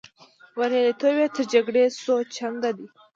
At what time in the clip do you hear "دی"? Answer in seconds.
2.77-2.87